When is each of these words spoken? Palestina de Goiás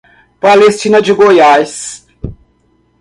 Palestina 0.39 0.99
de 0.99 1.11
Goiás 1.13 2.07